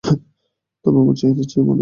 তোমরা 0.85 0.99
আমার 1.03 1.15
চাহিদার 1.15 1.45
চেয়েও 1.45 1.63
ভালো 1.63 1.69
বন্ধু। 1.69 1.79